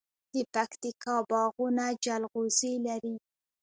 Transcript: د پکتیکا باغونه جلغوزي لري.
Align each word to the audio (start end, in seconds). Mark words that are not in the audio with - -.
د 0.33 0.35
پکتیکا 0.53 1.15
باغونه 1.29 1.85
جلغوزي 2.05 2.73
لري. 2.85 3.15